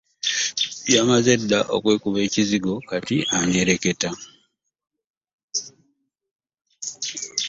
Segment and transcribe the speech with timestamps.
[0.95, 4.09] Yamaze dda okwekuba ekizigo kati anyereketa.